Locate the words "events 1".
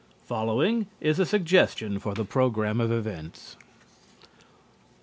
2.91-4.45